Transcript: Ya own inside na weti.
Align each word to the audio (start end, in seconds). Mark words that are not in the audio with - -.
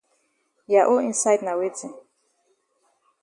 Ya 0.73 0.81
own 0.91 1.03
inside 1.09 1.41
na 1.45 1.53
weti. 1.59 1.87